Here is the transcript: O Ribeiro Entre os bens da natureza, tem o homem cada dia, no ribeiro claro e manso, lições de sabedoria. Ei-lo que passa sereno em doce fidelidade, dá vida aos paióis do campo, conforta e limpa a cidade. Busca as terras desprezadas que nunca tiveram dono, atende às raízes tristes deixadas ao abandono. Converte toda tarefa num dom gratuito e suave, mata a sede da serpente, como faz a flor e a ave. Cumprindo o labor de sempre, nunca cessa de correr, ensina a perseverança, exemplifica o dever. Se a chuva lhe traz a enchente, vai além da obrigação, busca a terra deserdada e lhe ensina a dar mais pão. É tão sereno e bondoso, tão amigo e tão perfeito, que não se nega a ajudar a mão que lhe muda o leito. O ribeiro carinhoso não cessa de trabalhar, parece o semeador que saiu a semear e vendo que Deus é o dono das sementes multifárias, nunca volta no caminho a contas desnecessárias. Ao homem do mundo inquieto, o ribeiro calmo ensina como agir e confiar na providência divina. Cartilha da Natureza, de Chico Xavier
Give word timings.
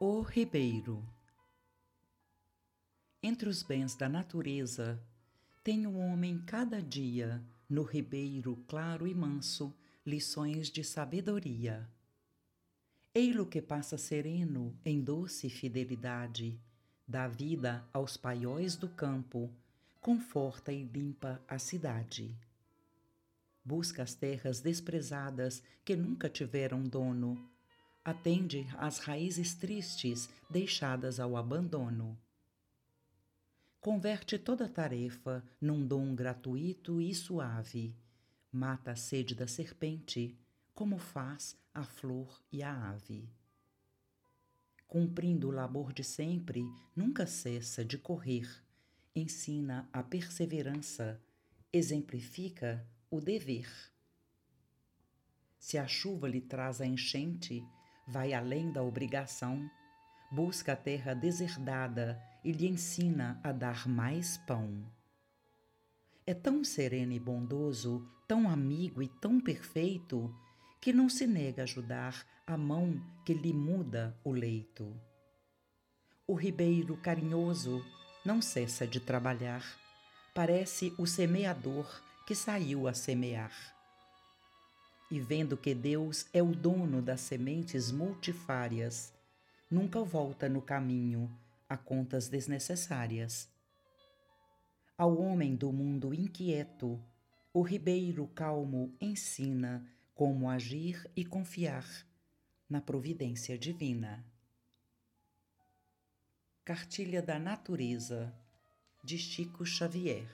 O 0.00 0.20
Ribeiro 0.20 1.04
Entre 3.20 3.48
os 3.48 3.64
bens 3.64 3.96
da 3.96 4.08
natureza, 4.08 5.02
tem 5.64 5.88
o 5.88 5.96
homem 5.96 6.38
cada 6.38 6.80
dia, 6.80 7.44
no 7.68 7.82
ribeiro 7.82 8.64
claro 8.68 9.08
e 9.08 9.12
manso, 9.12 9.74
lições 10.06 10.70
de 10.70 10.84
sabedoria. 10.84 11.84
Ei-lo 13.12 13.44
que 13.44 13.60
passa 13.60 13.98
sereno 13.98 14.72
em 14.84 15.00
doce 15.00 15.50
fidelidade, 15.50 16.56
dá 17.04 17.26
vida 17.26 17.84
aos 17.92 18.16
paióis 18.16 18.76
do 18.76 18.88
campo, 18.88 19.52
conforta 20.00 20.72
e 20.72 20.84
limpa 20.84 21.42
a 21.48 21.58
cidade. 21.58 22.38
Busca 23.64 24.04
as 24.04 24.14
terras 24.14 24.60
desprezadas 24.60 25.60
que 25.84 25.96
nunca 25.96 26.28
tiveram 26.28 26.84
dono, 26.84 27.50
atende 28.08 28.66
às 28.78 29.00
raízes 29.00 29.54
tristes 29.54 30.30
deixadas 30.48 31.20
ao 31.20 31.36
abandono. 31.36 32.18
Converte 33.78 34.38
toda 34.38 34.66
tarefa 34.66 35.44
num 35.60 35.86
dom 35.86 36.14
gratuito 36.14 37.02
e 37.02 37.14
suave, 37.14 37.94
mata 38.50 38.92
a 38.92 38.96
sede 38.96 39.34
da 39.34 39.46
serpente, 39.46 40.34
como 40.74 40.98
faz 40.98 41.54
a 41.74 41.84
flor 41.84 42.42
e 42.50 42.62
a 42.62 42.90
ave. 42.90 43.28
Cumprindo 44.86 45.48
o 45.48 45.52
labor 45.52 45.92
de 45.92 46.02
sempre, 46.02 46.64
nunca 46.96 47.26
cessa 47.26 47.84
de 47.84 47.98
correr, 47.98 48.48
ensina 49.14 49.86
a 49.92 50.02
perseverança, 50.02 51.20
exemplifica 51.70 52.88
o 53.10 53.20
dever. 53.20 53.70
Se 55.58 55.76
a 55.76 55.86
chuva 55.86 56.26
lhe 56.26 56.40
traz 56.40 56.80
a 56.80 56.86
enchente, 56.86 57.62
vai 58.08 58.32
além 58.32 58.72
da 58.72 58.82
obrigação, 58.82 59.70
busca 60.32 60.72
a 60.72 60.76
terra 60.76 61.14
deserdada 61.14 62.20
e 62.42 62.50
lhe 62.50 62.66
ensina 62.66 63.38
a 63.44 63.52
dar 63.52 63.86
mais 63.86 64.38
pão. 64.38 64.84
É 66.26 66.32
tão 66.32 66.64
sereno 66.64 67.12
e 67.12 67.20
bondoso, 67.20 68.06
tão 68.26 68.48
amigo 68.48 69.02
e 69.02 69.08
tão 69.08 69.40
perfeito, 69.40 70.34
que 70.80 70.92
não 70.92 71.08
se 71.08 71.26
nega 71.26 71.62
a 71.62 71.64
ajudar 71.64 72.26
a 72.46 72.56
mão 72.56 73.00
que 73.24 73.34
lhe 73.34 73.52
muda 73.52 74.18
o 74.24 74.30
leito. 74.30 74.98
O 76.26 76.34
ribeiro 76.34 76.96
carinhoso 76.96 77.84
não 78.24 78.40
cessa 78.40 78.86
de 78.86 79.00
trabalhar, 79.00 79.64
parece 80.34 80.94
o 80.98 81.06
semeador 81.06 82.02
que 82.26 82.34
saiu 82.34 82.86
a 82.86 82.94
semear 82.94 83.77
e 85.10 85.18
vendo 85.20 85.56
que 85.56 85.74
Deus 85.74 86.26
é 86.32 86.42
o 86.42 86.54
dono 86.54 87.00
das 87.00 87.20
sementes 87.20 87.90
multifárias, 87.90 89.12
nunca 89.70 90.02
volta 90.02 90.48
no 90.48 90.60
caminho 90.60 91.30
a 91.68 91.76
contas 91.76 92.28
desnecessárias. 92.28 93.48
Ao 94.96 95.16
homem 95.16 95.54
do 95.54 95.72
mundo 95.72 96.12
inquieto, 96.12 97.00
o 97.52 97.62
ribeiro 97.62 98.26
calmo 98.28 98.94
ensina 99.00 99.86
como 100.14 100.50
agir 100.50 101.08
e 101.16 101.24
confiar 101.24 101.86
na 102.68 102.80
providência 102.80 103.56
divina. 103.56 104.24
Cartilha 106.64 107.22
da 107.22 107.38
Natureza, 107.38 108.34
de 109.02 109.16
Chico 109.16 109.64
Xavier 109.64 110.28